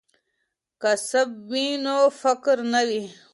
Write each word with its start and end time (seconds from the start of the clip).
که 0.81 0.91
کسب 0.95 1.27
وي 1.49 1.67
نو 1.83 1.97
فقر 2.21 2.57
نه 2.73 2.81
وي. 2.87 3.03